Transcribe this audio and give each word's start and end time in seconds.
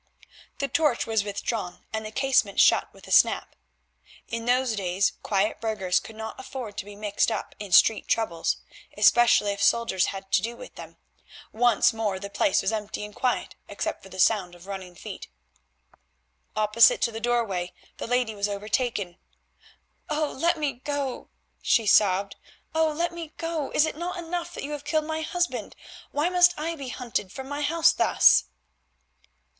The 0.57 0.67
torch 0.67 1.05
was 1.05 1.23
withdrawn 1.23 1.85
and 1.93 2.03
the 2.03 2.09
casement 2.11 2.59
shut 2.59 2.91
with 2.91 3.07
a 3.07 3.11
snap. 3.11 3.55
In 4.27 4.45
those 4.45 4.75
days 4.75 5.13
quiet 5.21 5.61
burghers 5.61 5.99
could 5.99 6.15
not 6.15 6.39
afford 6.39 6.75
to 6.77 6.85
be 6.85 6.95
mixed 6.95 7.29
up 7.31 7.53
in 7.59 7.71
street 7.71 8.07
troubles, 8.07 8.57
especially 8.97 9.51
if 9.53 9.61
soldiers 9.61 10.07
had 10.07 10.31
to 10.31 10.41
do 10.41 10.55
with 10.55 10.73
them. 10.73 10.97
Once 11.53 11.93
more 11.93 12.17
the 12.17 12.31
place 12.31 12.63
was 12.63 12.71
empty 12.71 13.05
and 13.05 13.13
quiet, 13.15 13.53
except 13.69 14.01
for 14.01 14.09
the 14.09 14.17
sound 14.17 14.55
of 14.55 14.65
running 14.65 14.95
feet. 14.95 15.27
Opposite 16.55 16.99
to 17.03 17.11
the 17.11 17.19
doorway 17.21 17.71
the 17.97 18.07
lady 18.07 18.33
was 18.33 18.49
overtaken. 18.49 19.17
"Oh! 20.09 20.31
let 20.35 20.57
me 20.57 20.73
go," 20.83 21.29
she 21.61 21.85
sobbed, 21.85 22.37
"oh! 22.73 22.91
let 22.91 23.11
me 23.13 23.33
go. 23.37 23.69
Is 23.69 23.85
it 23.85 23.95
not 23.95 24.17
enough 24.17 24.55
that 24.55 24.63
you 24.63 24.71
have 24.71 24.83
killed 24.83 25.05
my 25.05 25.21
husband? 25.21 25.75
Why 26.09 26.27
must 26.27 26.55
I 26.59 26.75
be 26.75 26.87
hunted 26.89 27.31
from 27.31 27.47
my 27.47 27.61
house 27.61 27.93
thus?" 27.93 28.45